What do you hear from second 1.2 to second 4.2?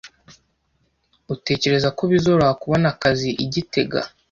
Utekereza ko bizoroha kubona akazi i gitega?